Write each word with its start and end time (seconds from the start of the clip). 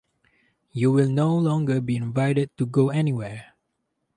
You 0.71 0.91
will 0.91 1.09
no 1.11 1.37
longer 1.37 1.79
be 1.79 1.95
invited 1.95 2.49
to 2.57 2.65
go 2.65 2.89
anywhere. 2.89 3.53